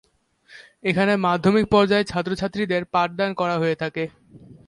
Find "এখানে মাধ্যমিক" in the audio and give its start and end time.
0.83-1.65